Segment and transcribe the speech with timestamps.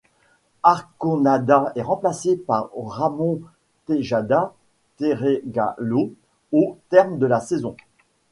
[0.63, 3.39] Arconada est remplacé par Ramón
[3.85, 4.55] Tejada
[4.97, 6.15] Carregalo
[6.51, 7.75] au terme de la saison.